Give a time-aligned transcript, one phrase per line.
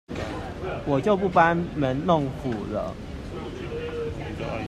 [0.87, 2.95] 我就不班門弄斧了